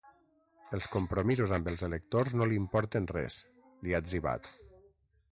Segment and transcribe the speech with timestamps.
[0.75, 3.37] Els compromisos amb els electors no l’importen res,
[3.83, 4.49] li ha etzibat.